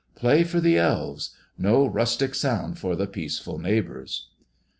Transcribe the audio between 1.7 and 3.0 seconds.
rustic round for